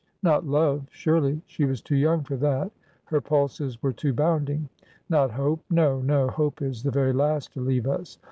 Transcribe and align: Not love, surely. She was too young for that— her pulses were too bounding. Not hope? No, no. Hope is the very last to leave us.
Not 0.23 0.47
love, 0.47 0.87
surely. 0.89 1.43
She 1.45 1.63
was 1.63 1.79
too 1.79 1.95
young 1.95 2.23
for 2.23 2.35
that— 2.37 2.71
her 3.05 3.21
pulses 3.21 3.83
were 3.83 3.93
too 3.93 4.13
bounding. 4.13 4.67
Not 5.09 5.29
hope? 5.29 5.61
No, 5.69 5.99
no. 6.01 6.27
Hope 6.27 6.59
is 6.63 6.81
the 6.81 6.89
very 6.89 7.13
last 7.13 7.53
to 7.53 7.61
leave 7.61 7.85
us. 7.85 8.17